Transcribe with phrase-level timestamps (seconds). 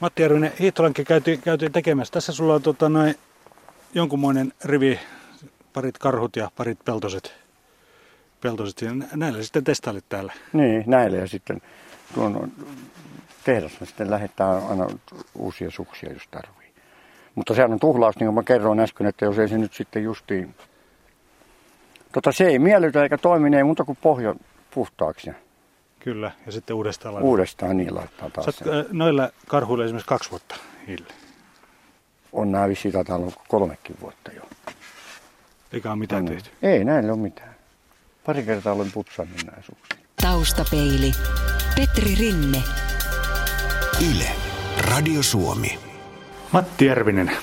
[0.00, 2.12] Matti Järvinen, hiihtolankin käytiin, käytiin tekemässä.
[2.12, 3.14] Tässä sulla on tota, noin
[3.94, 5.00] jonkunmoinen rivi,
[5.72, 7.34] parit karhut ja parit peltoset.
[8.40, 8.80] peltoset.
[9.14, 10.32] Näillä sitten testailit täällä.
[10.52, 11.62] Niin, näillä ja sitten
[12.14, 12.52] tuon
[13.44, 14.86] tehdassa sitten lähettää aina
[15.34, 16.72] uusia suksia, jos tarvii.
[17.34, 20.04] Mutta sehän on tuhlaus, niin kuin mä kerroin äsken, että jos ei se nyt sitten
[20.04, 20.54] justiin...
[22.12, 24.34] Tota, se ei miellytä eikä toimi, ei muuta kuin pohja
[24.74, 25.30] puhtaaksi.
[26.00, 27.28] Kyllä, ja sitten uudestaan laittaa.
[27.28, 28.44] uudestaan niin laittaa taas.
[28.56, 30.54] Sä oot, noilla karhuilla esimerkiksi kaksi vuotta
[30.86, 31.06] hiille.
[32.32, 34.42] On nämä vissiin taitaa olla kolmekin vuotta jo.
[35.72, 36.28] Eikä ole mitään On.
[36.28, 36.50] tehty.
[36.62, 37.54] Ei, näillä ole mitään.
[38.26, 39.98] Pari kertaa olen putsannut nämä suksia.
[40.22, 41.12] Taustapeili.
[41.76, 42.62] Petri Rinne.
[44.10, 44.28] Yle,
[44.78, 45.78] Radio Suomi.
[46.52, 47.36] Matti Järvinen,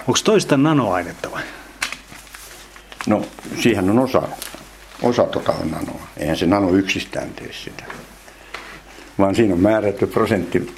[0.00, 1.42] onko toista nanoainetta vai?
[3.06, 3.22] No,
[3.62, 4.22] siihen on osa,
[5.02, 6.06] osa tota on nanoa.
[6.16, 7.84] Eihän se nano yksistään tee sitä.
[9.18, 10.74] Vaan siinä on määrätty prosentti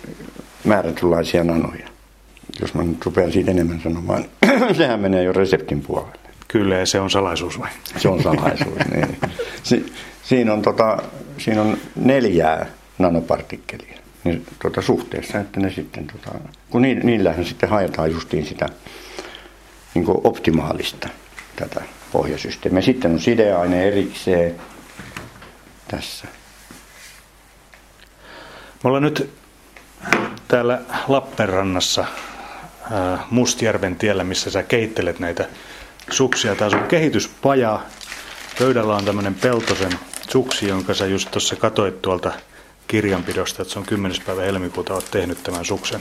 [0.64, 1.88] määrätynlaisia nanoja.
[2.60, 4.24] Jos mä nyt rupean siitä enemmän sanomaan,
[4.76, 6.30] sehän menee jo reseptin puolelle.
[6.48, 7.70] Kyllä, ja se on salaisuus vai?
[7.96, 8.78] Se on salaisuus.
[8.94, 9.18] niin.
[9.62, 10.98] si, siinä, on tota,
[11.38, 12.66] siinä on neljää
[12.98, 16.38] nanopartikkelia niin, tota, suhteessa, että ne sitten, tota,
[16.70, 18.68] kun ni, niillähän sitten haetaan justiin sitä
[19.94, 21.08] niin optimaalista
[21.56, 22.82] tätä pohjasysteemiä.
[22.82, 24.60] Sitten on sideaine erikseen
[25.88, 26.28] tässä.
[28.84, 29.30] Me ollaan nyt
[30.48, 32.04] täällä Lappeenrannassa
[33.30, 35.48] Mustjärven tiellä, missä sä kehittelet näitä
[36.10, 36.56] suksia.
[36.56, 37.80] Tämä on kehityspaja.
[38.58, 39.92] Pöydällä on tämmöinen Peltosen
[40.30, 42.32] suksi, jonka sä just tuossa katoit tuolta
[42.88, 44.18] kirjanpidosta, että se on 10.
[44.26, 46.00] päivä helmikuuta, oot tehnyt tämän suksen.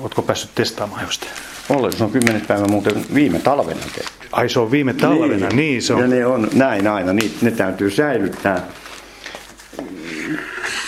[0.00, 1.26] Ootko päässyt testaamaan just?
[1.68, 2.46] Olen, se on 10.
[2.46, 4.28] päivä muuten viime talvena tehty.
[4.32, 6.10] Ai se on viime talvena, niin, niin se Ja on.
[6.10, 8.66] ne on näin aina, niin ne täytyy säilyttää.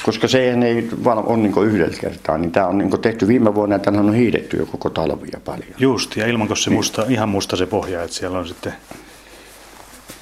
[0.03, 3.75] Koska se ei vaan ole niin yhdellä kertaa, niin tämä on niin tehty viime vuonna
[3.75, 5.69] ja tänään on hiidetty jo koko talvia paljon.
[5.79, 8.73] Just, ja ilman se musta, ihan musta se pohja, että siellä on sitten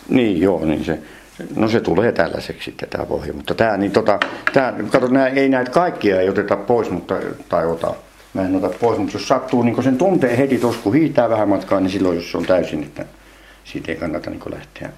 [0.09, 0.99] Niin joo, niin se,
[1.57, 3.33] no se tulee tällaiseksi sitten tämä pohja.
[3.33, 4.21] Mutta tämä, niin tota,
[4.53, 7.15] tämä, kato, nää, ei näitä kaikkia ei oteta pois, mutta,
[7.49, 7.95] tai ota,
[8.35, 11.49] mä en ota pois, mutta jos sattuu niin sen tuntee heti tuossa, kun hiihtää vähän
[11.49, 13.05] matkaa, niin silloin jos se on täysin, että
[13.65, 14.93] siitä ei kannata niin lähteä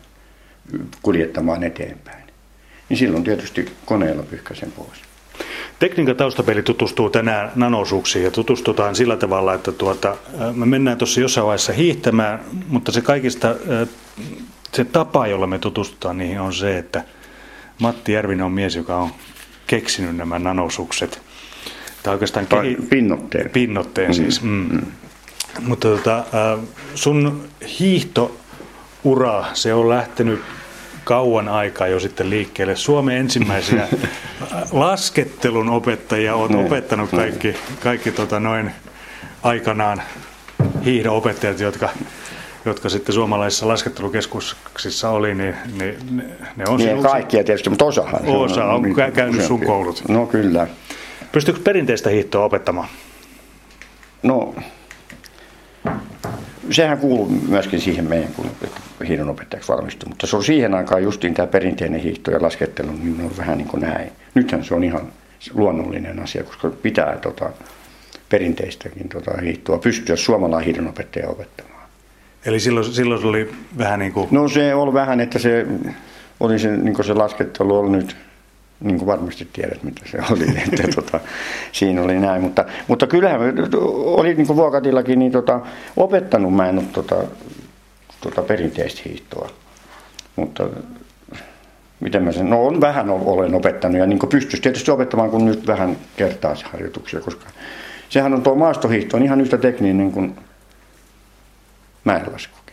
[1.03, 2.27] kuljettamaan eteenpäin.
[2.89, 5.03] Niin silloin tietysti koneella pyyhkäisen pois.
[5.79, 11.21] Tekniikan taustapeli tutustuu tänään nanosuuksiin ja tutustutaan sillä tavalla, että tuota, ää, me mennään tuossa
[11.21, 13.87] jossain vaiheessa hiihtämään, mutta se kaikista, ää,
[14.73, 17.05] se tapa, jolla me tutustutaan niihin on se, että
[17.79, 19.11] Matti Järvinen on mies, joka on
[19.67, 21.23] keksinyt nämä nanosukset.
[22.07, 23.51] Tai oikeastaan kehi- pinnotteen.
[23.51, 24.43] pinnotteen siis.
[24.43, 24.81] Mm.
[25.67, 26.25] Mutta tota,
[26.95, 27.45] sun
[27.81, 30.41] hiihtoura, se on lähtenyt
[31.05, 32.77] kauan aikaa jo sitten liikkeelle.
[32.77, 33.89] Suomen ensimmäisiä
[34.73, 37.19] laskettelun opettajia olet Ne, opettanut ne.
[37.19, 38.71] kaikki, kaikki tota noin
[39.43, 40.03] aikanaan
[40.85, 41.89] hiihdon opettajat, jotka,
[42.65, 46.25] jotka sitten suomalaisissa laskettelukeskuksissa oli, niin, niin ne,
[46.57, 48.21] ne on Niin kaikkia tietysti, mutta osahan.
[48.27, 50.03] Osa on niin, kä- käynyt sun koulut.
[50.09, 50.67] No kyllä.
[51.37, 52.89] Pystyykö perinteistä hiihtoa opettamaan?
[54.23, 54.55] No,
[56.71, 58.51] sehän kuuluu myöskin siihen meidän, kun
[59.09, 60.09] hiihdonopettajaksi valmistui.
[60.09, 63.69] Mutta se on siihen aikaan justiin tämä perinteinen hiihto ja laskettelu, niin on vähän niin
[63.69, 64.13] kuin näin.
[64.35, 65.13] Nythän se on ihan
[65.55, 67.51] luonnollinen asia, koska pitää tota,
[68.29, 71.89] perinteistäkin tota, hiihtoa pystyä suomalainen hiihdonopettaja opettamaan.
[72.47, 74.29] Eli silloin, silloin se oli vähän niin kuin...
[74.31, 75.67] No se oli vähän, että se
[76.41, 78.17] oli se, niin se laskettelu oli nyt,
[78.81, 81.21] niin kuin varmasti tiedät mitä se oli, että tota,
[81.73, 82.43] siinä oli näin.
[82.43, 83.41] Mutta, mutta kyllähän
[84.05, 85.61] oli niin kuin Vuokatillakin niin tota,
[85.97, 87.17] opettanut, mä en ole tota,
[88.21, 89.51] tota perinteistä hiihtoa.
[90.37, 90.69] Mutta
[92.01, 95.47] miten mä sen, no on vähän ol- olen opettanut ja niin pystyisi tietysti opettamaan kun
[95.47, 97.47] nyt vähän kertausharjoituksia, koska
[98.09, 100.37] sehän on tuo maastohiihto on ihan yhtä tekninen kuin
[102.05, 102.66] mäenlaskukin.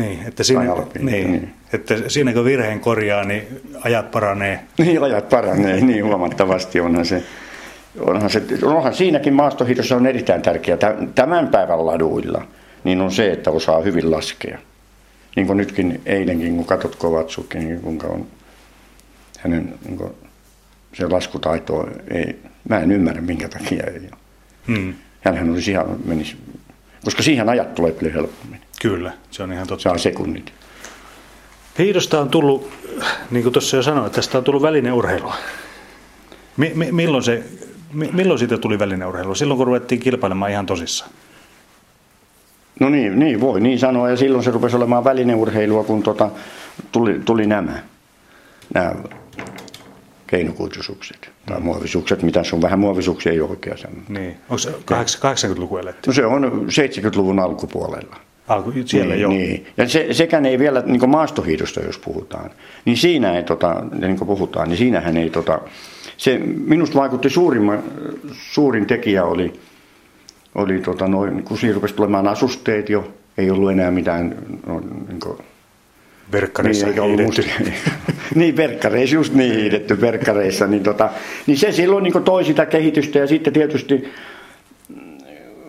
[0.00, 0.64] Niin, että siinä,
[0.98, 1.54] niin, niin.
[1.72, 3.42] että siinä kun virheen korjaa, niin
[3.84, 4.60] ajat paranee.
[4.78, 7.22] Niin ajat paranee niin huomattavasti onhan se.
[8.00, 12.46] Onhan, se, onhan siinäkin maastohiidossa on erittäin tärkeää tä- tämän päivän laduilla,
[12.84, 14.58] niin on se, että osaa hyvin laskea.
[15.36, 18.26] Niin kuin nytkin eilenkin, kun katsot Kovatsukin, niin kuinka on
[19.38, 20.12] hänen niin kuin,
[20.92, 22.36] se laskutaito, ei,
[22.68, 24.18] mä en ymmärrä minkä takia ei ole.
[24.66, 26.36] Hmm, Hänhän olisi ihan, menisi,
[27.04, 28.60] koska siihen ajat tulee paljon helpommin.
[28.80, 29.82] Kyllä, se on ihan totta.
[29.82, 30.52] Saa sekunnit.
[31.78, 32.70] Hiidosta on tullut,
[33.30, 35.34] niin kuin tuossa jo sanoin, tästä on tullut välineurheilua.
[36.56, 37.42] Mi- mi- milloin, se,
[37.92, 39.34] mi- milloin siitä tuli välineurheilua?
[39.34, 41.10] Silloin kun ruvettiin kilpailemaan ihan tosissaan.
[42.80, 44.10] No niin, niin, voi niin sanoa.
[44.10, 46.30] Ja silloin se rupesi olemaan välineurheilua, kun tota,
[46.92, 47.82] tuli, tuli nämä,
[48.74, 48.94] nämä
[50.26, 53.94] keinokuitusukset tai muovisukset, mitä se on vähän muovisuksia, ei ole oikea sana.
[54.08, 54.36] Niin.
[54.48, 56.10] Onko se 80-luku eletty?
[56.10, 58.16] No se on 70-luvun alkupuolella.
[58.50, 59.28] Alku, siellä niin, jo.
[59.28, 59.66] Niin.
[59.76, 62.50] Ja se, sekään ei vielä niin maastohiidosta, jos puhutaan,
[62.84, 65.60] niin siinä ei, tota, niin kuin puhutaan, niin siinähän ei, tota,
[66.16, 67.82] se minusta vaikutti suurimman,
[68.32, 69.52] suurin tekijä oli,
[70.54, 74.36] oli tota, noin, kun siinä rupesi tulemaan asusteet jo, ei ollut enää mitään,
[74.66, 75.38] no, niin kuin,
[76.32, 77.54] Verkkarissa niin, eikä ollut mustia.
[78.34, 80.66] niin, verkkareissa, just niin hiidetty verkkareissa.
[80.66, 81.10] Niin, tota,
[81.46, 84.12] niin se silloin niin toi sitä kehitystä ja sitten tietysti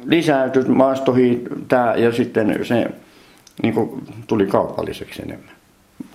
[0.04, 2.88] lisäytyi maastohiitä ja sitten se
[3.64, 5.52] niin kuin, tuli kaupalliseksi enemmän.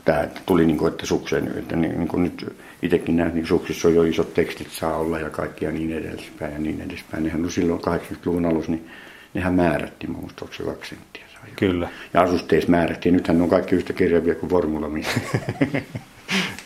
[0.05, 3.89] Tämä tuli niin kuin, että sukseen, että niin, niin kuin nyt itsekin näet, niin suksissa
[3.89, 7.25] on jo isot tekstit saa olla ja kaikkia niin edespäin ja niin edespäin.
[7.25, 8.87] Nehän no silloin 80-luvun alussa, niin
[9.35, 11.27] nehän määrättiin, mä muistan, se kaksi senttiä.
[11.57, 11.89] Kyllä.
[12.15, 14.91] Ja asusteissa määrättiin, nythän ne on kaikki yhtä kirjavia kuin Formula.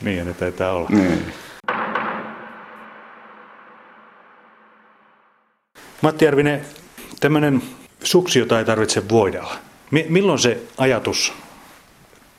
[0.04, 0.88] Niin, ne taitaa olla.
[0.90, 1.22] niin.
[6.02, 6.60] Matti Järvinen,
[7.20, 7.62] tämmöinen
[8.02, 9.56] suksi, jota ei tarvitse voidella.
[9.90, 11.32] Mi- milloin se ajatus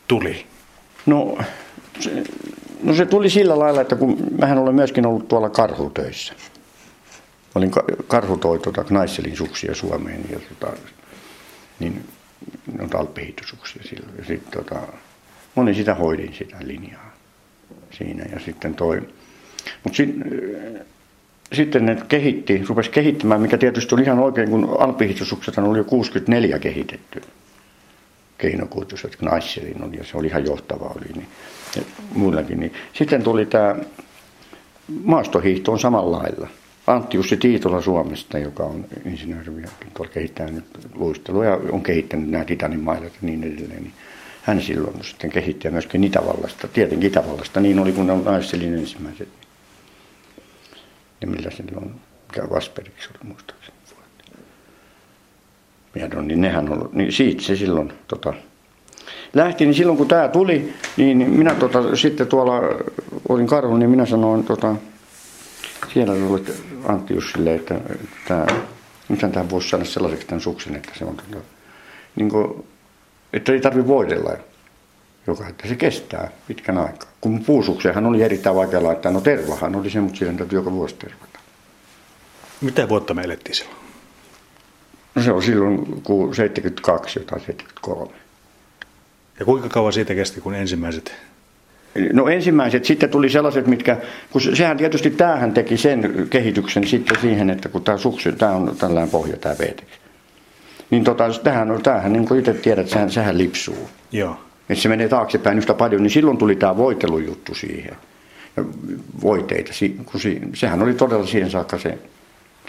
[0.07, 0.45] tuli?
[1.05, 1.37] No
[1.99, 2.23] se,
[2.83, 6.33] no se tuli sillä lailla, että kun mähän olen myöskin ollut tuolla karhutöissä.
[7.55, 10.77] Olin ka- karhu toi tuota Knaisselin suksia Suomeen ja tota,
[11.79, 12.07] niin
[12.77, 14.17] noita alppihiihtosuksia silloin.
[14.17, 14.81] Ja sitten tota,
[15.55, 17.11] olin sitä hoidin sitä linjaa
[17.91, 19.01] siinä ja sitten toi.
[19.83, 20.09] Mutta sit,
[21.53, 26.59] sitten ne kehitti, rupesi kehittämään, mikä tietysti oli ihan oikein, kun alppihiihtosukset oli jo 64
[26.59, 27.21] kehitetty
[28.41, 31.27] keinokuituset Knaisselin oli, ja se oli ihan johtava oli, niin,
[31.75, 31.81] ja
[32.15, 32.59] muillakin.
[32.59, 32.73] Niin.
[32.93, 33.75] Sitten tuli tämä
[35.03, 36.47] maastohiihto on samalla lailla.
[36.87, 40.65] Antti Jussi Tiitola Suomesta, joka on insinööri ja tuolla kehittää nyt
[40.95, 43.83] luistelua ja on kehittänyt nämä Titanin mailat ja niin edelleen.
[43.83, 43.93] Niin
[44.41, 49.27] hän silloin sitten kehitti ja myöskin Itävallasta, tietenkin Itävallasta, niin oli kun on Naisselin ensimmäiset.
[51.21, 51.91] Ja millä silloin,
[52.27, 53.81] mikä Vasperiksi oli muistaakseni.
[55.95, 58.33] Miedon, niin nehän on, niin siitä se silloin tota,
[59.33, 62.61] lähti, niin silloin kun tämä tuli, niin minä tota, sitten tuolla
[63.29, 64.75] olin karhu, niin minä sanoin tota,
[65.93, 66.53] siellä tuli
[66.87, 67.79] Antti Jussille, että
[68.27, 68.45] tämä,
[69.09, 71.43] nythän tämä voisi saada sellaiseksi tämän suksen, että se on tota,
[72.15, 72.65] niin kuin,
[73.33, 74.31] että ei tarvitse voidella
[75.31, 77.09] joka, että se kestää pitkän aikaa.
[77.21, 80.95] Kun puusuksehan oli erittäin vaikea laittaa, no tervahan oli se, mutta siihen täytyy joka vuosi
[80.95, 81.39] tervata.
[82.61, 83.77] Mitä vuotta me elettiin silloin?
[85.15, 88.11] No se on silloin kun 72 jotain 73.
[89.39, 91.15] Ja kuinka kauan siitä kesti, kun ensimmäiset...
[92.13, 93.97] No ensimmäiset sitten tuli sellaiset, mitkä,
[94.31, 98.75] kun sehän tietysti tämähän teki sen kehityksen sitten siihen, että kun tämä suksi, tämä on
[98.77, 100.01] tällainen pohja, tämä VTX.
[100.89, 103.89] Niin tota, tämähän, on, tämähän niin kuin itse tiedät, sehän, sehän lipsuu.
[104.11, 104.37] Joo.
[104.71, 107.95] Että se menee taaksepäin yhtä paljon, niin silloin tuli tämä voitelujuttu siihen.
[108.57, 108.63] Ja
[109.21, 109.71] voiteita,
[110.11, 111.97] kun si- sehän oli todella siihen saakka se.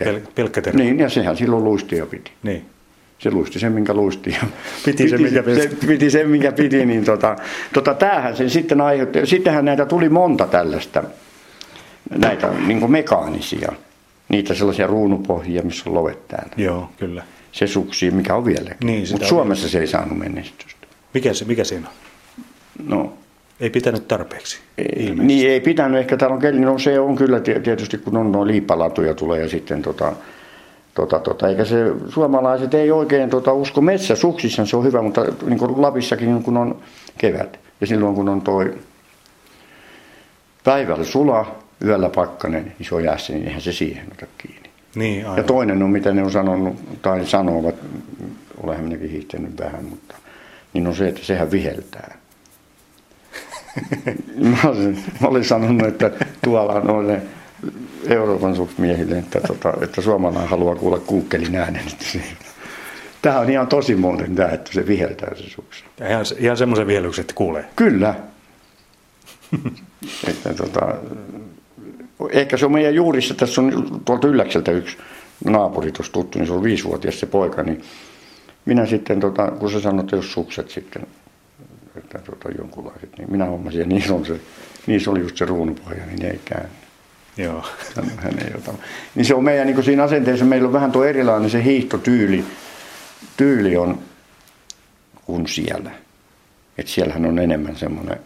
[0.04, 0.78] Pel- pelkkä terva.
[0.78, 2.30] Niin, ja sehän silloin luisti jo piti.
[2.42, 2.64] Niin.
[3.18, 4.30] Se luisti sen, minkä luisti.
[4.30, 4.46] Ja
[4.84, 5.86] Piti sen, minkä se, piti.
[5.86, 6.86] piti sen, minkä piti.
[6.86, 7.36] Niin tota,
[7.74, 9.26] tota, tämähän sen sitten aiheutti.
[9.26, 11.04] Sittenhän näitä tuli monta tällaista,
[12.18, 13.72] näitä niin mekaanisia.
[14.28, 16.52] Niitä sellaisia ruunupohjia, missä on lovet täällä.
[16.56, 17.22] Joo, kyllä.
[17.52, 18.86] Se suksi, mikä on vieläkin.
[18.86, 20.81] Niin, Mutta Suomessa se ei saanut menestystä.
[21.14, 21.94] Mikä, se, mikä siinä on?
[22.88, 23.12] No,
[23.60, 24.58] Ei pitänyt tarpeeksi.
[24.78, 26.00] ei, niin ei pitänyt.
[26.00, 26.60] Ehkä täällä on keli.
[26.60, 30.12] No se on kyllä tie- tietysti, kun on nuo liipalatuja tulee ja sitten tota,
[30.94, 31.76] Tota, tota, eikä se,
[32.08, 36.78] suomalaiset ei oikein tota, usko metsäsuksissa, se on hyvä, mutta niin kuin Lapissakin kun on
[37.18, 38.74] kevät ja silloin kun on toi
[40.64, 41.54] päivällä sula,
[41.84, 44.70] yöllä pakkanen, iso jäässä, niin eihän se siihen ota kiinni.
[44.94, 45.36] Niin, aivan.
[45.36, 47.74] Ja toinen on, mitä ne on sanonut, tai sanovat,
[48.62, 50.14] olenhan minäkin hiihtänyt vähän, mutta
[50.72, 52.18] niin on se, että sehän viheltää.
[54.36, 56.10] mä, olin, mä olin sanonut, että
[56.44, 57.22] tuolla on noille
[58.08, 61.82] Euroopan suksmiehille, että, tota, että suomalainen haluaa kuulla kuukkelin äänen.
[61.92, 62.22] Että se,
[63.22, 65.84] tämä on ihan tosi muuten tämä, että se viheltää se suksi.
[66.10, 67.64] Ihan, ihan semmoisen vihelyksen, että kuulee.
[67.76, 68.14] Kyllä.
[70.28, 70.94] että, tota,
[72.30, 74.96] ehkä se on meidän juurissa, tässä on tuolta Ylläkseltä yksi
[75.44, 77.82] naapuri tuossa tuttu, niin se on viisivuotias se poika, niin
[78.64, 81.06] minä sitten, tota, kun sä sanoit, että jos sukset sitten,
[81.96, 84.40] että tota, jonkunlaiset, niin minä hommasin, ja niissä, on se,
[84.86, 86.64] niissä oli just se ruunupohja, niin ne ei käy.
[87.36, 87.64] Joo.
[87.94, 88.74] Sanoi, hän ei ota.
[89.14, 92.44] Niin se on meidän niin siinä asenteessa, meillä on vähän tuo erilainen se hiihtotyyli,
[93.36, 93.98] tyyli on
[95.26, 95.90] kuin siellä.
[96.78, 98.18] että siellähän on enemmän semmoinen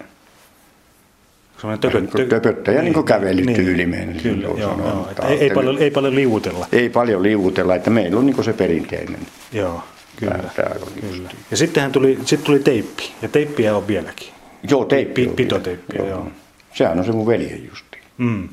[1.61, 5.09] Semmoinen töpö, Niin kuin töpöttäjä, niin kuin kävelytyyli meidän Kyllä, joo, sanoa, joo.
[5.11, 6.67] Että Ei, ei, paljon, ei paljon liuutella.
[6.73, 9.21] ei paljon liuutella, että meillä on niin se perinteinen.
[9.53, 9.83] Joo,
[10.17, 10.51] kyllä.
[10.57, 11.07] Tää on kyllä.
[11.07, 11.39] justiin.
[11.51, 13.13] Ja sittenhän tuli, sit tuli teippi.
[13.23, 14.29] Ja teippiä on vieläkin.
[14.71, 15.23] Joo, teippi.
[15.23, 16.11] Pi- on pitoteippiä, vielä.
[16.11, 16.31] joo.
[16.75, 17.99] Sehän on se mun veljen justi.
[18.19, 18.49] Mm.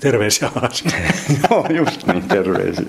[0.00, 0.84] Terveisiä alas.
[1.50, 2.86] Joo, just niin, terveisiä.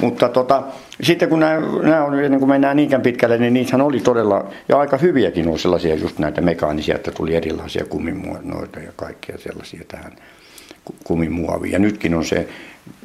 [0.00, 0.62] Mutta tota,
[1.02, 4.78] sitten kun nämä, nämä on, ennen kuin mennään niinkään pitkälle, niin niitähän oli todella, ja
[4.78, 10.12] aika hyviäkin on sellaisia just näitä mekaanisia, että tuli erilaisia kumimuotoja ja kaikkia sellaisia tähän
[11.04, 11.72] kumimuoviin.
[11.72, 12.48] Ja nytkin on se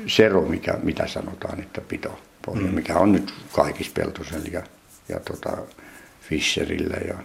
[0.07, 2.73] sero, mikä, mitä sanotaan, että pito pohja, mm.
[2.75, 4.63] mikä on nyt kaikissa Peltosella ja,
[5.09, 5.57] ja tota
[6.21, 7.15] Fischerillä ja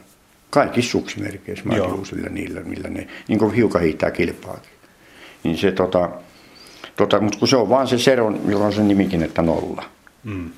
[0.50, 4.70] kaikissa suksimerkeissä, Magiusilla, niillä, millä ne niin kuin hiukan hiihtää kilpaakin.
[5.44, 6.10] Niin se tota,
[6.96, 9.84] tota, mutta kun se on vaan se sero, jolla on se nimikin, että nolla.
[10.24, 10.50] Mm.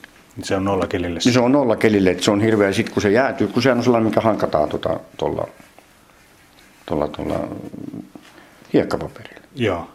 [0.42, 1.18] Se on nolla kelille.
[1.24, 2.72] Niin se on nolla kelille, että se on hirveä.
[2.72, 5.48] Sitten kun se jäätyy, kun se on sellainen, mikä hankataan tuolla tuolla,
[6.86, 7.48] tuolla, tuolla
[8.72, 9.46] hiekkapaperilla.
[9.54, 9.90] Joo.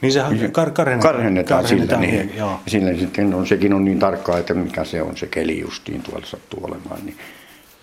[0.00, 2.50] Niin se Niin se kar- karhennetaan, karhennetaan sillä, niin, hie- joo.
[2.50, 6.02] ja sillä sitten on, sekin on niin tarkkaa, että mikä se on se keli justiin
[6.02, 7.16] tuolla sattuu olemaan, niin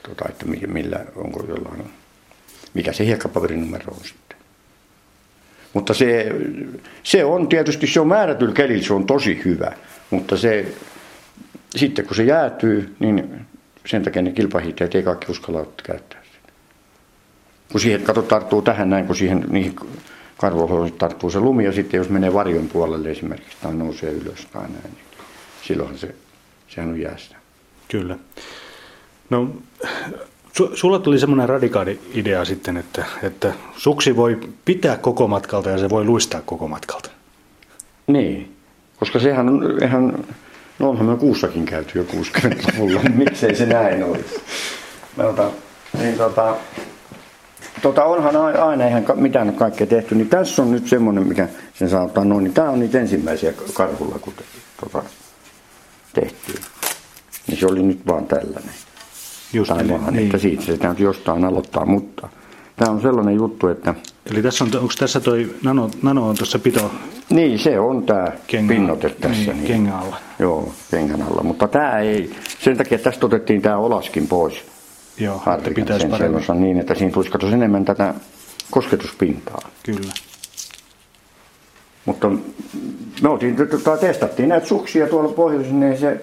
[0.03, 1.83] tota, että mi- millä, onko jollain,
[2.73, 4.37] mikä se hiekkapaperin numero on sitten.
[5.73, 6.35] Mutta se,
[7.03, 9.71] se on tietysti, se on määrätyllä kelillä, se on tosi hyvä,
[10.09, 10.65] mutta se,
[11.75, 13.45] sitten kun se jäätyy, niin
[13.85, 16.53] sen takia ne kilpahiihtäjät ei kaikki uskalla käyttää sitä.
[17.71, 19.75] Kun siihen, kato, tarttuu tähän näin, kun siihen niihin
[20.37, 24.61] karvoihin tarttuu se lumi ja sitten jos menee varjon puolelle esimerkiksi tai nousee ylös tai
[24.61, 25.25] näin, niin
[25.63, 26.15] silloin se,
[26.67, 27.35] sehän on jäästä.
[27.87, 28.17] Kyllä.
[29.29, 29.49] No,
[30.59, 35.77] su- sulla tuli semmoinen radikaali idea sitten, että, että suksi voi pitää koko matkalta ja
[35.77, 37.09] se voi luistaa koko matkalta.
[38.07, 38.55] Niin,
[38.99, 40.25] koska sehän on, eihän,
[40.79, 44.41] no onhan me kuussakin käyty jo 60-luvulla, niin miksei se näin olisi.
[45.17, 45.51] Mä otan,
[45.99, 46.55] niin tota,
[47.81, 52.03] tota onhan aina ka- mitään kaikkea tehty, niin tässä on nyt semmoinen, mikä sen saa
[52.03, 54.43] ottaa noin, niin tämä on niitä ensimmäisiä karhulla, kun te,
[54.81, 55.03] tota,
[56.13, 56.59] tehtiin.
[57.47, 58.73] Niin se oli nyt vaan tällainen.
[59.53, 60.25] Just tai eli, vaan, niin.
[60.25, 62.29] että siitä se täytyy jostain aloittaa, mutta
[62.75, 63.95] tämä on sellainen juttu, että
[64.31, 66.91] Eli tässä on, onko tässä toi nano, nano on tuossa pito
[67.29, 69.53] niin se on tämä kengä, pinnote tässä.
[69.53, 70.17] Niin, kengän alla.
[70.39, 71.43] Joo, kengän alla.
[71.43, 74.63] Mutta tämä ei, sen takia tästä otettiin tämä olaskin pois.
[75.19, 76.43] Joo, että pitäisi sen paremmin.
[76.61, 78.13] niin, että siinä tulisi katsoa enemmän tätä
[78.71, 79.61] kosketuspintaa.
[79.83, 80.13] Kyllä.
[82.05, 82.29] Mutta
[83.21, 86.21] me oltiin, tota, testattiin näitä suksia tuolla pohjoisessa, niin se,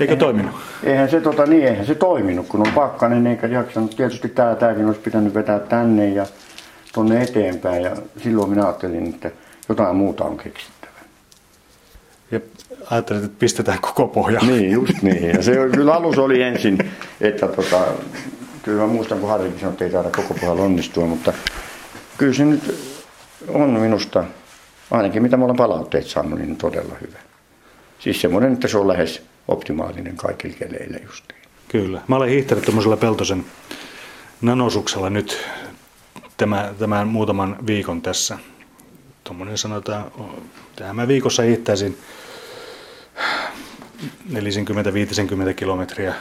[0.00, 0.54] Eikö toiminut?
[0.84, 3.96] eihän se, tota, niin, eihän se toiminut, kun on pakkanen eikä jaksanut.
[3.96, 6.26] Tietysti tämä, tämäkin olisi pitänyt vetää tänne ja
[6.92, 9.30] tonne eteenpäin ja silloin minä ajattelin, että
[9.68, 10.92] jotain muuta on keksittävä.
[12.30, 12.40] Ja
[12.90, 14.40] ajattelit, että pistetään koko pohja.
[14.40, 15.28] Niin, just niin.
[15.28, 16.78] Ja se kyllä alus oli ensin,
[17.20, 17.86] että tota,
[18.62, 21.32] kyllä mä muistan, kun Harrikin sanoi, että ei taida koko pohjalla onnistua, mutta
[22.18, 22.96] kyllä se nyt
[23.48, 24.24] on minusta,
[24.90, 27.18] ainakin mitä mä olen palautteet saanut, niin todella hyvä.
[27.98, 31.40] Siis semmoinen, että se on lähes optimaalinen kaikilla keleillä justiin.
[31.68, 32.00] Kyllä.
[32.08, 33.44] Mä olen hiihtänyt tuommoisella Peltosen
[34.42, 35.38] nanosuksella nyt
[36.36, 38.38] tämä, tämän muutaman viikon tässä.
[39.24, 40.12] Tuommoinen sanotaan,
[40.76, 41.98] tähän mä viikossa hiihtäisin
[44.32, 44.34] 40-50
[45.56, 46.14] kilometriä.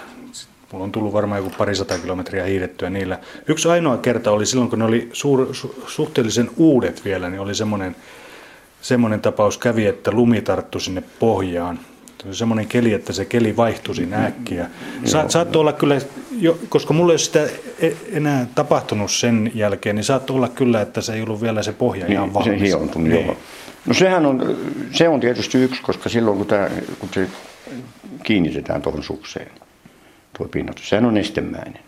[0.71, 3.19] Mulla on tullut varmaan joku parisata kilometriä hiidettyä niillä.
[3.47, 7.55] Yksi ainoa kerta oli silloin, kun ne oli suur, su, suhteellisen uudet vielä, niin oli
[7.55, 7.95] semmoinen,
[8.81, 11.79] semmoinen tapaus kävi, että lumi tarttui sinne pohjaan.
[12.21, 14.69] Se oli semmoinen keli, että se keli vaihtui siinä äkkiä.
[15.05, 15.97] Sa, saattoi olla kyllä,
[16.39, 17.47] jo, koska mulla ei ole sitä
[17.79, 21.73] e- enää tapahtunut sen jälkeen, niin saattoi olla kyllä, että se ei ollut vielä se
[21.73, 22.49] pohja ihan valmis.
[22.51, 23.25] Niin, Se hiontunut, Niin.
[23.25, 23.37] joo.
[23.85, 24.57] No sehän on,
[24.91, 26.69] se on tietysti yksi, koska silloin kun, tämä,
[26.99, 27.27] kun se
[28.23, 29.47] kiinnitetään tuohon sukseen,
[30.37, 31.79] tuo pinnoitus, sehän on nestemäinen.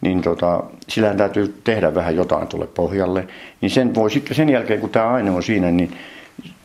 [0.00, 3.28] Niin tota, sillähän täytyy tehdä vähän jotain tuolle pohjalle.
[3.60, 5.96] Niin sen voi sitten sen jälkeen, kun tämä aine on siinä, niin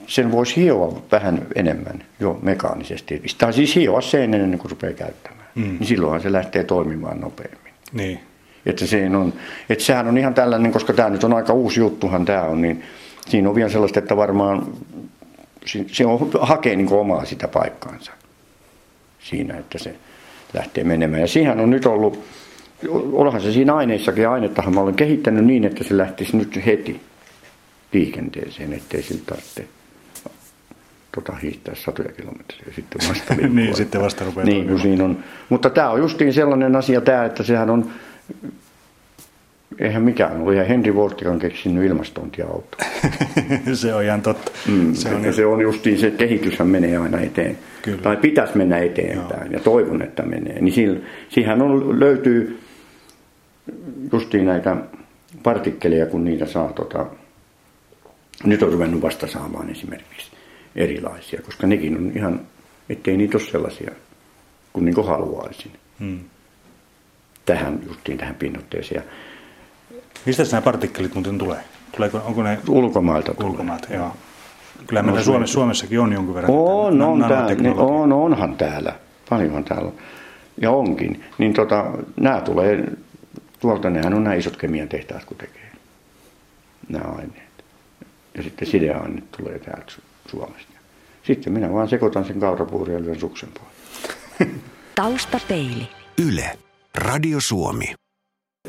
[0.08, 3.22] sen voisi hioa vähän enemmän jo mekaanisesti.
[3.25, 5.48] Sitä siis hioa sen ennen kuin rupeaa käyttämään.
[5.55, 5.63] Mm.
[5.63, 7.74] Niin silloinhan se lähtee toimimaan nopeammin.
[7.93, 8.19] Niin.
[8.65, 9.34] Että, se on,
[9.69, 12.84] että sehän on ihan tällainen, koska tämä nyt on aika uusi juttuhan tämä on, niin
[13.27, 14.67] siinä on vielä sellaista, että varmaan
[15.65, 18.12] se, se on, hakee niin omaa sitä paikkaansa
[19.19, 19.96] siinä, että se
[20.53, 21.22] lähtee menemään.
[21.22, 22.24] Ja siihen on nyt ollut,
[23.13, 27.01] onhan se siinä aineissakin, ainettahan mä olen kehittänyt niin, että se lähtisi nyt heti
[27.94, 29.68] liikenteeseen, ettei siltä tarvitse
[31.15, 35.24] tota, hiihtää satoja kilometriä sitten vasta Niin, sitten vasta rupeaa Niin, siinä on.
[35.50, 37.91] Mutta tämä on justiin sellainen asia tämä, että sehän on,
[39.79, 42.77] eihän mikään ole, ihan Henry Voltikan keksinyt ilmastointiauto.
[43.74, 44.51] se on ihan totta.
[44.67, 47.57] Mm, se on, se on justiin, se kehityshän menee aina eteen.
[47.81, 48.01] Kyllä.
[48.01, 50.62] Tai pitäisi mennä eteenpäin ja toivon, että menee.
[50.62, 52.59] Niin sillä, siihen on, löytyy
[54.12, 54.77] justiin näitä
[55.43, 57.05] partikkeleja, kun niitä saa, tota,
[58.43, 60.31] nyt on ruvennut vasta saamaan esimerkiksi
[60.75, 62.41] erilaisia, koska nekin on ihan,
[62.89, 63.91] ettei niitä ole sellaisia
[64.74, 66.19] kuin, niin kuin haluaisin mm.
[67.45, 69.03] tähän justiin tähän pinnotteeseen.
[70.25, 71.63] Mistä nämä partikkelit muuten tulee?
[71.95, 73.49] Tuleeko, onko ne Ulkomailta tulee.
[73.49, 73.88] ulkomaat?
[73.93, 74.13] Joo.
[74.88, 78.93] Kyllä meillä Suomessa, Suomessakin on jonkun verran On, on, täällä, on, onhan täällä.
[79.29, 79.91] Paljonhan täällä.
[80.61, 81.23] Ja onkin.
[81.38, 81.85] Niin tota,
[82.19, 82.83] nämä tulee,
[83.59, 85.71] tuolta nehän on nämä isot kemian tehtaat, kun tekee
[86.89, 87.63] nämä aineet.
[88.38, 90.73] Ja sitten sideaineet tulee täältä Su- Suomesta.
[91.23, 94.49] Sitten minä vaan sekoitan sen kaurapuurin ja lyön suksen pois.
[94.95, 95.88] Taustapeili.
[96.27, 96.57] Yle.
[96.95, 97.93] Radio Suomi.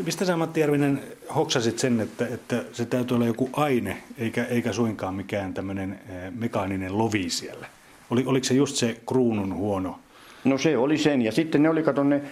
[0.05, 1.03] Mistä sä Matti Järvinen
[1.35, 6.33] hoksasit sen, että, että se täytyy olla joku aine, eikä, eikä suinkaan mikään tämmöinen eh,
[6.33, 7.67] mekaaninen lovi siellä?
[8.11, 9.99] Oli, oliko se just se kruunun huono?
[10.45, 11.23] No se oli sen.
[11.23, 12.23] Ja sitten ne oli, kato, ne,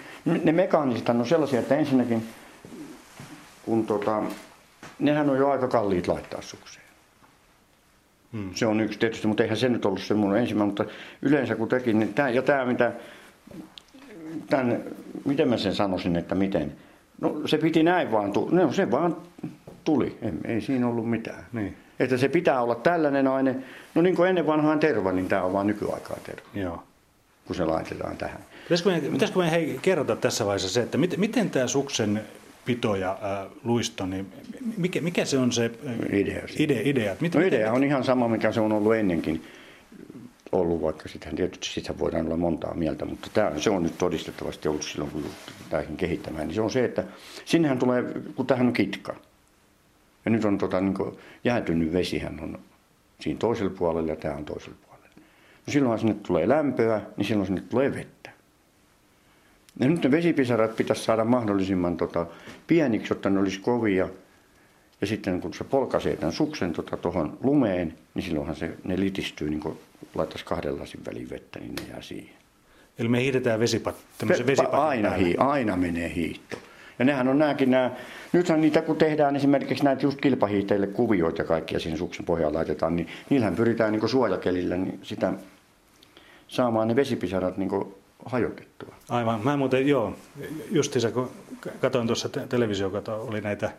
[0.45, 2.23] ne mekaaniset on sellaisia, että ensinnäkin,
[3.63, 4.23] kun tota,
[4.99, 6.87] nehän on jo aika kalliit laittaa sukseen.
[8.33, 8.55] Hmm.
[8.55, 10.85] Se on yksi tietysti, mutta eihän se nyt ollut se mun ensimmäinen, mutta
[11.23, 12.93] yleensä kun tekin, niin tämä, ja tämä mitä,
[14.51, 14.83] tämän,
[15.25, 16.73] miten mä sen sanoisin, että miten,
[17.21, 19.17] no se piti näin vaan, tu, no se vaan
[19.85, 21.47] tuli, ei, ei siinä ollut mitään.
[21.53, 21.77] Niin.
[22.01, 23.57] Että se pitää olla tällainen aine,
[23.95, 26.83] no niin kuin ennen vanhaan terva, niin tämä on vaan nykyaikaa terva, Joo.
[27.47, 28.39] kun se laitetaan tähän.
[28.63, 32.21] Pitäisikö meidän, pitäisikö meidän hei, kerrota tässä vaiheessa se, että miten, miten tämä suksen
[32.65, 34.33] pito ja äh, luisto, niin
[34.77, 36.75] mikä, mikä se on se äh, Idea siinä.
[36.75, 37.17] idea, idea?
[37.21, 39.43] Miten, No idea on ihan sama, mikä se on ollut ennenkin
[40.53, 44.69] ollut, vaikka sitähän tietysti sitä voidaan olla montaa mieltä, mutta tämä, se on nyt todistettavasti
[44.69, 45.25] ollut silloin, kun
[45.71, 47.05] tämäkin kehittämään, niin se on se, että
[47.45, 49.17] sinnehän tulee, kun tähän on kitka,
[50.25, 50.95] ja nyt on tota, niin
[51.45, 52.59] jäätynyt vesihän on
[53.21, 55.09] siinä toisella puolella ja tämä on toisella puolella.
[55.67, 58.31] No silloinhan sinne tulee lämpöä, niin silloin sinne tulee vettä.
[59.81, 62.27] Ja nyt ne vesipisarat pitäisi saada mahdollisimman tota,
[62.67, 64.09] pieniksi, jotta ne olisi kovia.
[65.01, 69.51] Ja sitten kun se polkaisee tämän suksen tuohon tota, lumeen, niin silloinhan se, ne litistyy,
[69.51, 69.79] niin kuin
[70.15, 72.35] laittaisi kahden lasin väliin vettä, niin ne jää siihen.
[72.99, 76.57] Eli me hiidetään vesipat, tämmöisen vesipatin aina, hii, aina menee hiihto.
[76.99, 77.91] Ja nehän on nämäkin nämä,
[78.33, 82.97] nythän niitä kun tehdään esimerkiksi näitä just kilpahiihtäjille kuvioita ja kaikkia siihen suksen pohjaan laitetaan,
[82.97, 85.33] niin niillähän pyritään niin suojakelillä niin sitä
[86.49, 87.71] saamaan ne vesipisarat niin
[88.25, 88.95] hajotettua.
[89.09, 89.41] Aivan.
[89.45, 90.15] Mä muuten, joo,
[90.71, 91.31] justiinsa kun
[91.81, 93.71] katsoin tuossa te- televisiokato, oli näitä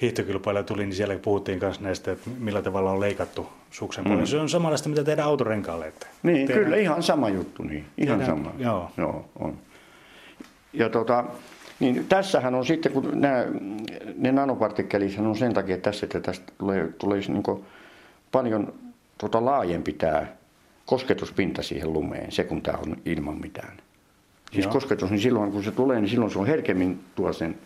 [0.00, 4.26] hiihtokilpailuja tuli, niin siellä puhuttiin myös näistä, että millä tavalla on leikattu suksen mm.
[4.26, 5.86] Se on samanlaista, mitä tehdään autorenkaalle.
[5.86, 7.84] Että Niin, tehdään- kyllä, ihan sama juttu, niin.
[7.98, 8.52] Ihan Tehdään- sama.
[8.58, 8.90] joo.
[8.96, 9.58] joo on.
[10.72, 11.24] Ja tota,
[11.80, 13.44] niin tässähän on sitten, kun nämä,
[14.18, 17.42] ne nanopartikkelit on sen takia tässä, että tästä tulee, tulee niin
[18.32, 18.72] paljon
[19.18, 20.26] tota laajempi tämä
[20.86, 23.76] kosketuspinta siihen lumeen, se kun tämä on ilman mitään.
[24.52, 24.72] Siis Joo.
[24.72, 27.58] kosketus, niin silloin kun se tulee, niin silloin se on herkemmin tuo sen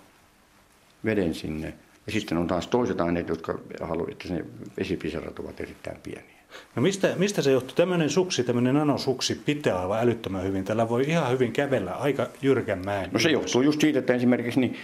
[1.04, 1.74] veden sinne.
[2.10, 4.44] Ja sitten on taas toiset aineet, jotka haluavat, että ne
[4.78, 6.40] vesipisarat ovat erittäin pieniä.
[6.76, 7.74] No mistä, mistä se johtuu?
[7.76, 10.64] Tämmöinen suksi, tämmöinen nanosuksi pitää aivan älyttömän hyvin.
[10.64, 13.10] Tällä voi ihan hyvin kävellä aika jyrkän mäen.
[13.12, 14.76] No se johtuu just siitä, että esimerkiksi, niin,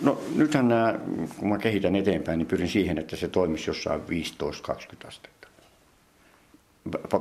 [0.00, 0.98] no nythän nämä,
[1.36, 5.48] kun mä kehitän eteenpäin, niin pyrin siihen, että se toimisi jossain 15-20 astetta.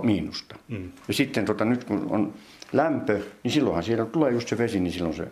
[0.03, 0.55] Miinusta.
[0.67, 0.91] Mm.
[1.07, 2.33] Ja sitten tota, nyt kun on
[2.73, 5.27] lämpö, niin silloinhan siellä tulee just se vesi, niin silloin se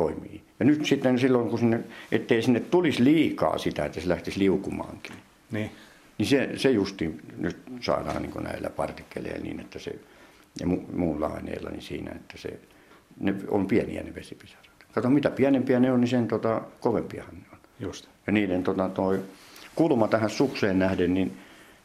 [0.00, 0.42] toimii.
[0.60, 1.80] Ja nyt sitten silloin, kun sinne,
[2.12, 5.12] ettei sinne tulisi liikaa sitä, että se lähtisi liukumaankin,
[5.50, 5.70] Niin.
[6.18, 9.94] niin se, se justi nyt saadaan niin näillä partikkeleilla niin, että se,
[10.60, 12.58] ja mu, muulla aineilla niin siinä, että se,
[13.20, 14.66] ne on pieniä ne vesipisarat.
[14.92, 17.58] Kato, mitä pienempiä ne on, niin sen tota, kovempiahan ne on.
[17.80, 18.08] Just.
[18.26, 19.20] Ja niiden tota, toi
[19.74, 21.38] kulma tähän sukseen nähden, niin,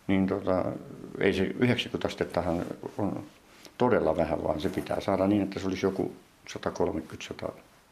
[0.07, 0.65] niin tota,
[1.19, 2.65] ei se 90 astettahan
[2.97, 3.23] on
[3.77, 6.15] todella vähän, vaan se pitää saada niin, että se olisi joku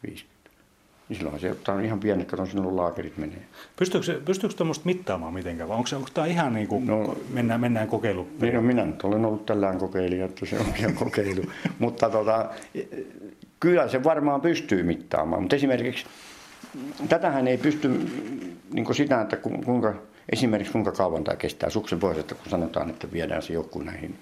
[0.08, 0.24] 130-150.
[1.08, 3.42] Niin silloinhan se ottaa ihan pienet, kato silloin laakerit menee.
[3.76, 7.16] Pystyykö, pystyykö tuommoista mittaamaan mitenkään, vai onko, se- onko tämä ihan niin kuin, No.
[7.30, 8.28] mennään, mennään kokeilu?
[8.40, 11.42] Niin, no minä nyt olen ollut tällään kokeilija, että se on ihan kokeilu.
[11.78, 12.50] mutta tota,
[13.60, 15.42] kyllä se varmaan pystyy mittaamaan.
[15.42, 16.06] Mutta esimerkiksi
[17.08, 17.88] tätähän ei pysty
[18.72, 19.94] niin sitä, että ku- kuinka,
[20.32, 24.18] esimerkiksi kuinka kauan tämä kestää suksen pois, että kun sanotaan, että viedään se joku näihin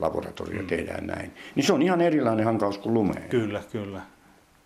[0.00, 0.68] laboratorioon mm.
[0.68, 1.30] tehdään näin.
[1.54, 3.28] Niin se on ihan erilainen hankaus kuin lumeen.
[3.28, 4.00] Kyllä, kyllä.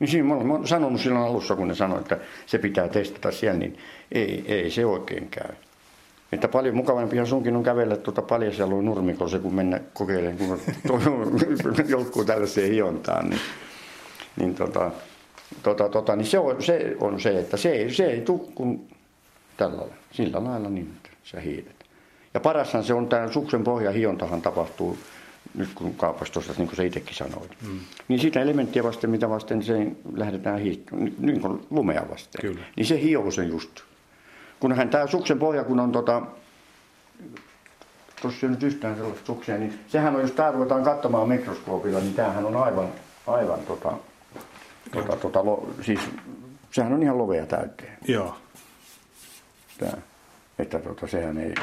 [0.05, 3.59] Niin siinä mä olen- sanonut silloin alussa, kun ne sanoi, että se pitää testata siellä,
[3.59, 3.79] niin
[4.13, 5.51] ei, ei se oikein käy.
[6.33, 11.09] Että paljon mukavampia sunkin on kävellä tuota paljasjaloin nurmikolla se, kun mennä kokeilemaan, kun
[11.89, 13.31] joukkuu tällaiseen hiontaan.
[13.31, 13.41] Niin,
[14.41, 14.91] niin, tota,
[15.63, 18.89] tota, tota, niin se, on, se on se, että se ei, se ei tule kuin
[19.57, 21.85] tällä lailla, sillä lailla niin, että sä hiidet.
[22.35, 24.99] Ja parashan se on, tämä suksen pohjahiontahan tapahtuu
[25.55, 27.57] nyt kun kaupastossa, niin kuin sä itsekin sanoit.
[27.63, 27.81] Mm.
[28.09, 32.41] Niin sitä elementtiä vasten, mitä vasten se lähdetään hiihtämään, niin kuin lumea vasten.
[32.41, 32.61] Kyllä.
[32.77, 33.83] Niin se hioo sen just.
[34.61, 36.23] Kunhan tämä suksen pohja, kun on tota,
[38.23, 42.15] tuossa ei nyt yhtään sellaista suksia, niin sehän on, jos tää ruvetaan katsomaan mikroskoopilla, niin
[42.15, 42.89] tämähän on aivan,
[43.27, 43.93] aivan tota,
[44.93, 46.01] tota, tota, lo, siis
[46.75, 47.99] Sehän on ihan lovea täyteen.
[48.09, 48.37] Joo.
[49.79, 49.97] Tää.
[50.59, 51.55] Että tota, sehän ei,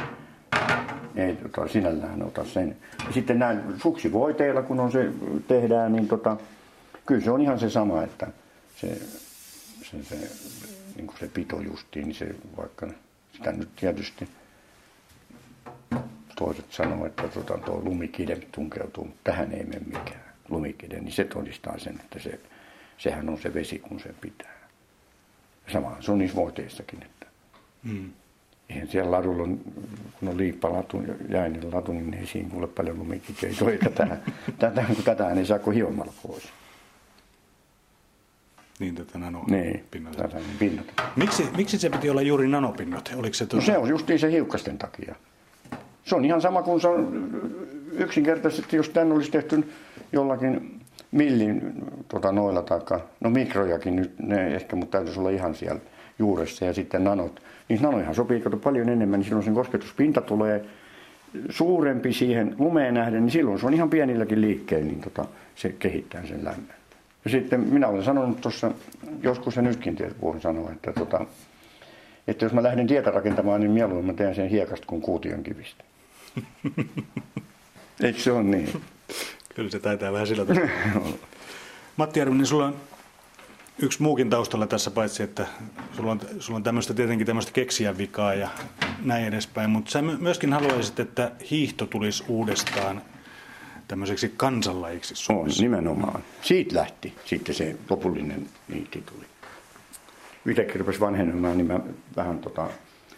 [1.16, 2.78] ei tota, sinällään ota sen.
[3.14, 5.12] Sitten näin suksivoiteilla, kun on se
[5.48, 6.38] tehdään, niin tota,
[7.06, 8.28] kyllä se on ihan se sama, että
[8.76, 9.02] se,
[9.84, 10.16] se, se,
[10.96, 12.88] niin kuin se pito justiin, niin se vaikka
[13.34, 14.28] sitä nyt tietysti
[16.36, 21.24] toiset sanoo, että tota, tuo lumikide tunkeutuu, mutta tähän ei mene mikään lumikide, niin se
[21.24, 22.40] todistaa sen, että se,
[22.98, 24.62] sehän on se vesi, kun se pitää.
[25.74, 27.22] Sama se on niissä voiteissakin, että
[27.84, 28.12] Mm.
[28.72, 29.60] Eihän siellä ladulla, on,
[30.20, 34.18] kun on liippalatu jäinen latu, niin ei siinä kuule paljon lumikiteitä ole, eikä tätä,
[34.60, 36.44] tätä, kun tätä ei saa kuin hiomalla pois.
[38.80, 39.84] Niin tätä nano Niin,
[40.18, 40.86] tätä niin pinnat.
[41.16, 43.14] Miksi, miksi se piti olla juuri nanopinnat?
[43.16, 45.16] Oliko se, No tuota, se on justiin se hiukkasten takia.
[46.04, 47.30] Se on ihan sama kuin se on
[47.92, 49.72] yksinkertaisesti, jos tänne olisi tehty
[50.12, 50.80] jollakin
[51.12, 51.74] millin
[52.08, 55.82] tota, noilla taikka, no mikrojakin nyt, ne ehkä, mutta täytyisi olla ihan siellä
[56.22, 57.42] juuressa ja sitten nanot.
[57.70, 60.66] Niin nanoihan sopii kato paljon enemmän, niin silloin sen kosketuspinta tulee
[61.50, 66.26] suurempi siihen lumeen nähden, niin silloin se on ihan pienilläkin liikkeillä, niin tota, se kehittää
[66.26, 66.76] sen lämmön.
[67.26, 68.72] Ja sitten minä olen sanonut tuossa,
[69.24, 71.26] joskus se nytkin voin sanoa, että, tota,
[72.28, 75.84] että jos mä lähden tietä rakentamaan, niin mieluummin mä teen sen hiekasta kuin kuution kivistä.
[78.04, 78.70] Eikö se ole niin?
[79.56, 81.18] Kyllä se taitaa vähän sillä tavalla.
[81.98, 82.76] Matti Järvinen, sulla on
[83.80, 85.48] yksi muukin taustalla tässä, paitsi että
[85.96, 88.50] sulla on, sulla on tämmöistä, tietenkin tämmöistä keksijän vikaa ja
[89.04, 93.02] näin edespäin, mutta sä my- myöskin haluaisit, että hiihto tulisi uudestaan
[93.88, 95.64] tämmöiseksi kansanlajiksi On, Suomessa.
[95.64, 96.24] nimenomaan.
[96.42, 99.26] Siitä lähti sitten se lopullinen niitti tuli.
[100.50, 101.80] Itsekin rupesi vanhenemaan, niin mä
[102.16, 102.68] vähän tota,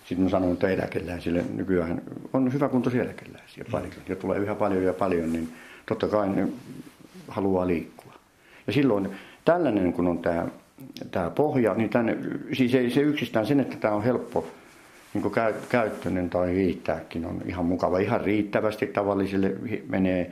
[0.05, 2.01] sitten mä sanoin, että eläkeläisille nykyään
[2.33, 3.91] on hyvä kuntoisia eläkeläisiä paljon.
[4.09, 5.53] Ja tulee yhä paljon ja paljon, niin
[5.85, 6.47] totta kai ne
[7.27, 8.13] haluaa liikkua.
[8.67, 9.09] Ja silloin
[9.45, 10.47] tällainen, kun on tämä,
[11.11, 12.17] tämä pohja, niin tänne,
[12.53, 14.47] siis ei se yksistään sen, että tämä on helppo
[15.13, 17.99] niin käy, käyttöinen tai riittääkin on ihan mukava.
[17.99, 19.55] Ihan riittävästi tavallisille
[19.89, 20.31] menee.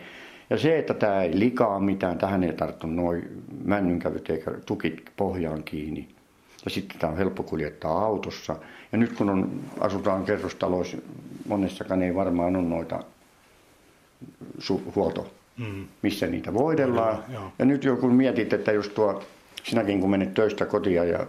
[0.50, 5.64] Ja se, että tämä ei likaa mitään, tähän ei tarttu noin männynkävyt eikä tukit pohjaan
[5.64, 6.08] kiinni.
[6.66, 8.56] Ja sitten tämä on helppo kuljettaa autossa.
[8.92, 10.98] Ja nyt kun on, asutaan kerrostaloissa,
[11.48, 13.04] monessakaan ei varmaan ole noita
[14.60, 15.88] su- huolto, Mm.
[16.02, 17.24] missä niitä voidellaan.
[17.34, 17.52] Joo.
[17.60, 19.24] Ja nyt jo kun mietit, että just tuo,
[19.64, 21.28] sinäkin kun menet töistä kotia ja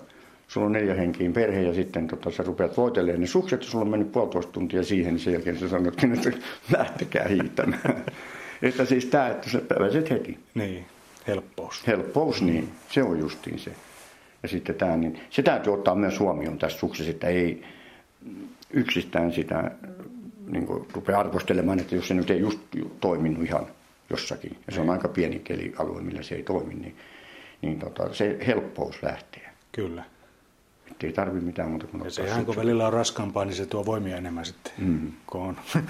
[0.48, 3.85] sulla on neljä henkiin perhe ja sitten tota, sä rupeat voitelemaan ne sukset ja sulla
[3.85, 6.30] on mennyt puolitoista tuntia siihen, niin sen jälkeen sä sanotkin, että
[6.78, 8.04] lähtekää hiihtämään.
[8.62, 10.38] että siis tämä, että sä pääset heti.
[10.54, 10.87] Niin,
[11.26, 11.87] helppous.
[11.87, 13.72] Helppous, niin se on justiin se.
[14.42, 17.62] Ja sitten tämä, niin se täytyy ottaa myös huomioon tässä suksessa, että ei
[18.70, 19.70] yksistään sitä
[20.46, 22.58] niin kuin, rupea arvostelemaan, että jos se nyt ei just
[23.00, 23.66] toiminut ihan
[24.12, 26.96] jossakin, ja se on aika pieni kelialue, millä se ei toimi, niin,
[27.62, 29.51] niin tota, se helppous lähtee.
[29.72, 30.05] Kyllä.
[30.90, 33.66] Että ei tarvitse mitään muuta kuin Ja ottaa sehän kun välillä on raskaampaa, niin se
[33.66, 35.12] tuo voimia enemmän sitten, mm.
[35.27, 35.57] kun on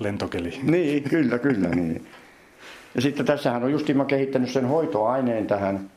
[0.00, 0.60] lentokeli.
[0.62, 1.68] Niin, kyllä, kyllä.
[1.68, 2.06] Niin.
[2.94, 5.90] Ja sitten tässähän on justiin mä kehittänyt sen hoitoaineen tähän.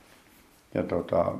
[0.73, 1.35] Ja tota,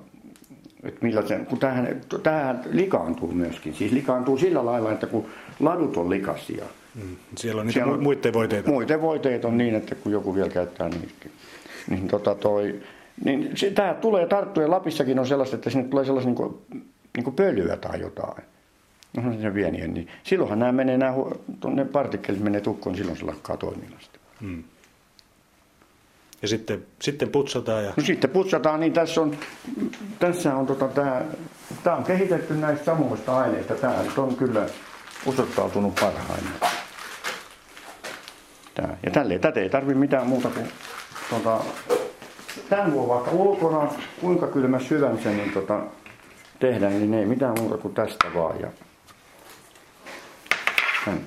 [0.83, 3.73] että millä sen, kun tähän, tähän likaantuu myöskin.
[3.73, 5.25] Siis likaantuu sillä lailla, että kun
[5.59, 6.65] ladut on likaisia.
[6.95, 7.15] Mm.
[7.37, 8.69] Siellä on niitä Siellä mu- muiden voiteita.
[8.69, 11.31] Muiden voiteet on niin, että kun joku vielä käyttää niitäkin.
[11.89, 12.79] Niin tota toi,
[13.25, 16.57] niin se, tää tulee tarttua ja Lapissakin on sellaista, että sinne tulee sellaista niin kuin,
[17.15, 18.43] niin kuin pölyä tai jotain.
[19.17, 21.13] No se pieniä, niin silloinhan nämä menee, nämä,
[21.73, 24.19] ne partikkelit menee tukkoon, silloin se lakkaa toiminnasta.
[24.41, 24.63] Mm.
[26.41, 29.37] Ja sitten, sitten putsataan ja No sitten putsataan, niin tässä on,
[30.19, 31.21] tässä on tota, tämä,
[31.83, 33.75] tämä on kehitetty näistä samoista aineista.
[33.75, 34.65] Tämä nyt on kyllä
[35.25, 36.49] osoittautunut parhaina.
[38.75, 38.97] Tää.
[39.03, 40.67] Ja tälleen, tätä ei tarvitse mitään muuta kuin
[41.29, 41.59] tota,
[42.69, 45.81] tämän voi vaikka ulkona, kuinka kylmä hyvänsä, niin tota,
[46.59, 48.59] tehdään, niin ei mitään muuta kuin tästä vaan.
[48.59, 48.67] Ja,
[51.05, 51.25] tän.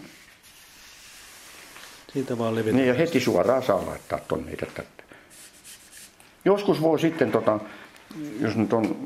[2.12, 2.77] siitä vaan levitään.
[2.77, 5.02] Niin ja heti suoraan saa laittaa tonne tänne.
[6.44, 7.61] Joskus voi sitten, tota,
[8.40, 8.96] jos nyt on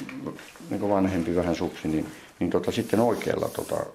[0.71, 2.07] niin vanhempi vähän suksi, niin,
[2.39, 3.87] niin tota, sitten oikealla tota,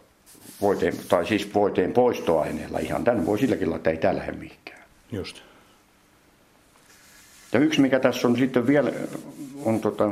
[0.62, 3.04] voiteen, tai siis voiteen poistoaineella ihan.
[3.04, 4.82] Tänne voi silläkin laittaa, ei tää lähde mihinkään.
[5.12, 5.42] Just.
[7.54, 8.92] Ja yksi mikä tässä on sitten vielä
[9.66, 10.12] on tota,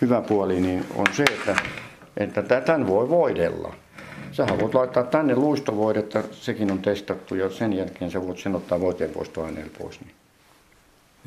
[0.00, 1.56] hyvä puoli, niin on se, että,
[2.16, 3.74] että tä- tämän voi voidella.
[4.32, 8.80] Sähän voit laittaa tänne luistovoidetta, sekin on testattu ja sen jälkeen sä voit sen ottaa
[8.80, 10.00] voiteen poistoaineella pois.
[10.00, 10.14] Niin.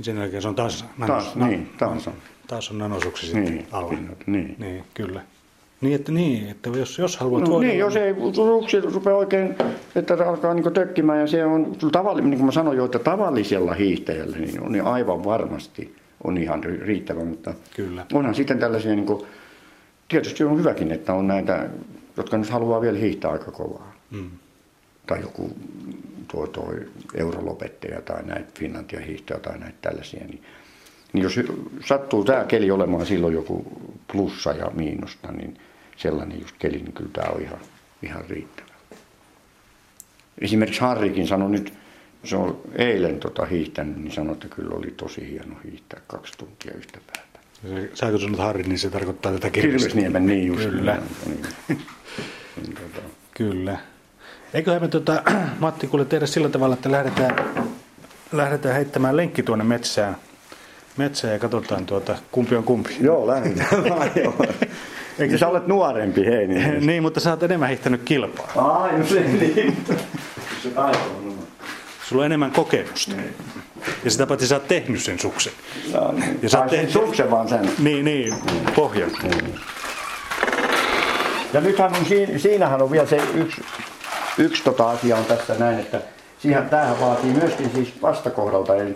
[0.02, 2.14] Sen jälkeen se on taas, Taas, niin, taas on.
[2.48, 3.90] taas on nanosuksi sitten Niin, alla.
[3.90, 4.56] pinnat, niin.
[4.60, 5.22] niin, kyllä.
[5.82, 9.56] Niin, että, niin, että jos, jos haluat No, voidella- niin, jos ei suksi rupea oikein,
[9.96, 13.00] että se alkaa niin tökkimään ja se on tavalli, niin kuin mä sanoin jo, että
[13.00, 18.06] tavallisella hiihtäjällä niin on niin aivan varmasti on ihan riittävä, mutta Kyllä.
[18.14, 19.24] onhan sitten tällaisia, niin kuin,
[20.08, 21.70] tietysti on hyväkin, että on näitä,
[22.18, 23.94] jotka nyt haluaa vielä hiihtää aika kovaa.
[24.12, 24.30] Mm.
[25.08, 25.50] Tai joku
[26.32, 26.74] tuo, tuo
[27.16, 30.44] eurolopettaja tai näitä Finlandia hiihtoja tai näitä tällaisia, niin,
[31.14, 31.40] niin jos
[31.86, 33.66] sattuu tämä keli olemaan silloin joku
[34.12, 35.58] plussa ja miinusta, niin
[35.98, 37.60] sellainen just keli, niin kyllä tämä on ihan,
[38.04, 38.70] ihan riittävä.
[40.42, 41.74] Esimerkiksi Harrikin sanoi nyt,
[42.24, 46.74] se on eilen tota hiihtänyt, niin sanoi, että kyllä oli tosi hieno hiihtää kaksi tuntia
[46.74, 47.30] yhtä päätä.
[47.94, 49.80] Sä kun sanot Harri, niin se tarkoittaa tätä Kirvesniemeä.
[49.80, 50.64] Kirvesniemen, niin just.
[50.64, 51.02] Kyllä.
[51.26, 51.42] Niin,
[52.62, 53.78] niin, tota, Kyllä.
[54.54, 55.24] Eiköhän me tota,
[55.60, 57.36] Matti kuule tehdä sillä tavalla, että lähdetään,
[58.32, 60.16] lähdetään heittämään lenkki tuonne metsään,
[60.98, 62.98] metsään ja katsotaan tuota, kumpi on kumpi.
[63.02, 64.46] Joo, lähdetään vaan, joo.
[65.20, 66.48] Eikö sä olet nuorempi, hei?
[66.48, 66.88] Niin.
[66.88, 68.52] niin, mutta sä oot enemmän hiihtänyt kilpaa.
[68.56, 69.78] Ai, no se niin.
[70.64, 71.42] Se taito on oma.
[72.10, 73.16] Sulla on enemmän kokemusta.
[74.04, 75.54] Ja sitä paitsi sä oot tehnyt sen suksen.
[75.94, 76.40] No, niin.
[76.42, 77.72] Ja sä teet- sen suksen vaan sen.
[77.80, 78.34] Niin, niin,
[78.76, 79.12] pohjan.
[81.54, 83.62] Ja nythän on, siinä, siinähän on vielä se yksi,
[84.40, 86.02] yksi tota asia on tässä näin, että
[86.40, 88.96] siihen, tämähän vaatii myöskin siis vastakohdalta, eli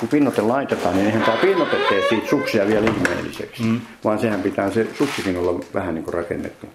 [0.00, 3.80] kun pinnote laitetaan, niin eihän tämä pinnote tee siitä suksia vielä ihmeelliseksi, mm.
[4.04, 6.66] vaan sehän pitää se suksikin olla vähän niin kuin rakennettu.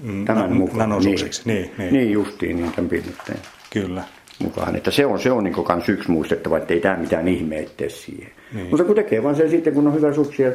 [0.00, 0.78] Mm, Tämän na- mukaan.
[0.78, 1.92] nanosukseksi, niin, niin.
[1.92, 3.38] niin justiin niin tämän pinnotteen
[3.72, 4.02] Kyllä.
[4.38, 4.76] mukaan.
[4.76, 7.88] Että se on, se on niin kans yksi muistettava, että ei tämä mitään ihmeitä tee
[7.88, 8.30] siihen.
[8.52, 8.66] Niin.
[8.66, 10.52] Mutta kun tekee vaan sen sitten, kun on hyvä suksi ja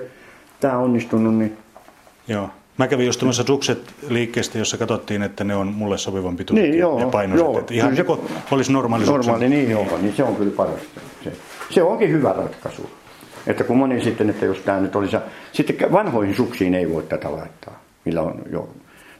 [0.59, 1.57] tämä on onnistunut, niin
[2.27, 2.49] Joo.
[2.79, 6.79] Mä kävin just tuommoissa sukset liikkeestä, jossa katsottiin, että ne on mulle sopivan pituiset Niin,
[6.79, 7.45] joo, ja painoiset.
[7.45, 7.59] joo.
[7.59, 9.05] Että ihan Kyllä se olisi normaali.
[9.05, 11.01] Normaali, niin, joo, niin se on kyllä parasta.
[11.23, 11.31] Se,
[11.69, 12.89] se onkin hyvä ratkaisu.
[13.47, 15.17] Että kun moni sitten, että jos tämä nyt olisi...
[15.53, 18.69] Sitten vanhoihin suksiin ei voi tätä laittaa, millä on jo,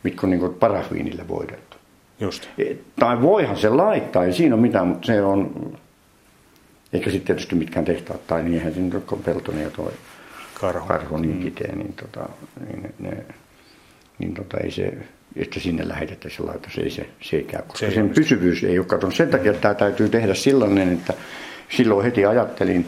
[0.03, 1.77] mitkä on niin parafiinillä voideltu.
[2.19, 2.47] Just.
[2.57, 2.63] E,
[2.99, 5.71] Tai voihan se laittaa, ei siinä ole mitään, mutta se on...
[6.93, 9.91] Eikä sitten tietysti mitkään tehtaat, tai niin eihän se nyt ole Peltonen ja toi
[10.53, 10.85] Karho.
[10.87, 12.29] karho niin kitee, niin, tota,
[12.65, 13.25] niin, ne,
[14.19, 14.93] niin tota, ei se,
[15.35, 18.79] että sinne lähetetään se laitos, ei se, se ei käy, koska Se sen pysyvyys ei
[18.79, 19.15] ole katsonut.
[19.15, 21.13] Sen takia tämä täytyy tehdä sellainen, että
[21.69, 22.85] silloin heti ajattelin,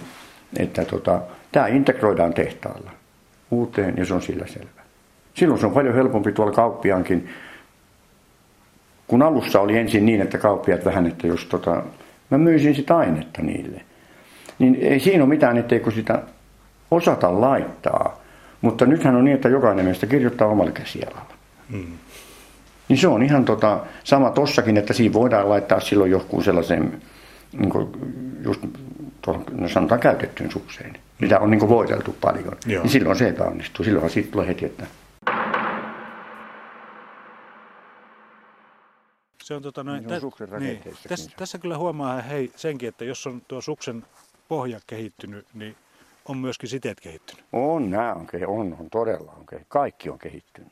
[0.59, 2.91] että tota, tämä integroidaan tehtaalla
[3.51, 4.81] uuteen ja se on sillä selvä.
[5.33, 7.29] Silloin se on paljon helpompi tuolla kauppiaankin,
[9.07, 11.83] kun alussa oli ensin niin, että kauppiaat vähän, että jos tota,
[12.29, 13.81] mä myisin sitä ainetta niille,
[14.59, 16.23] niin ei siinä ole mitään, etteikö sitä
[16.91, 18.20] osata laittaa.
[18.61, 21.33] Mutta nythän on niin, että jokainen meistä kirjoittaa omalla käsialalla.
[21.69, 21.97] Mm.
[22.89, 27.01] Niin se on ihan tota, sama tossakin, että siinä voidaan laittaa silloin johonkin sellaisen,
[27.51, 27.87] niin kuin
[28.43, 28.61] just
[29.21, 32.57] tuohon, no sanotaan käytettyyn sukseen, mitä on niin kuin voideltu paljon.
[32.65, 32.83] Joo.
[32.83, 33.85] Niin silloin se epäonnistuu.
[33.85, 34.85] Silloinhan siitä tulee heti, että
[39.43, 43.05] Se on, tota, noin, Niin on suksen rakenteissakin tässä, tässä kyllä huomaa hei, senkin, että
[43.05, 44.05] jos on tuo suksen
[44.47, 45.75] pohja kehittynyt, niin
[46.31, 47.45] on myöskin siteet kehittynyt.
[47.53, 50.69] on, nämä on, on, on todella on Kaikki on kehittynyt.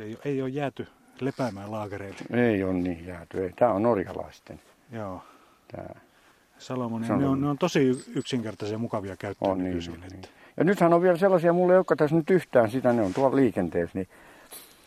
[0.00, 0.86] Ei, ei ole jääty
[1.20, 2.18] lepäämään laakereille.
[2.50, 3.44] Ei ole niin jääty.
[3.44, 3.52] Ei.
[3.56, 4.60] Tämä on norjalaisten.
[4.92, 5.22] Joo.
[5.72, 5.88] Tämä.
[6.58, 9.92] Salomon, Se on- ne on, ne on tosi yksinkertaisia ja mukavia käyttää On niin, nykyisin.
[10.00, 10.14] niin.
[10.14, 13.14] että- Ja nythän on vielä sellaisia, mulle ei olekaan tässä nyt yhtään sitä, ne on
[13.14, 14.08] tuolla liikenteessä, niin,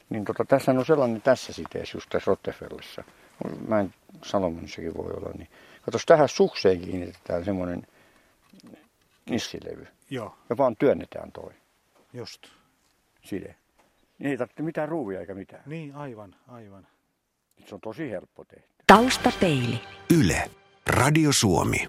[0.09, 3.03] niin tota, tässä on sellainen tässä siteessä, just tässä Rottefellissa.
[3.67, 5.47] Mä en, Salomonissakin voi olla, niin
[5.81, 7.87] katos tähän sukseen kiinnitetään semmoinen
[9.29, 9.87] nissilevy.
[10.09, 11.53] Joo, Ja vaan työnnetään toi
[12.13, 12.41] just.
[13.23, 13.55] side.
[14.19, 15.63] Niin ei tarvitse mitään ruuvia eikä mitään.
[15.65, 16.87] Niin, aivan, aivan.
[17.67, 18.67] Se on tosi helppo tehdä.
[18.87, 19.81] Taustapeili.
[20.19, 20.51] Yle.
[20.87, 21.85] Radio Suomi.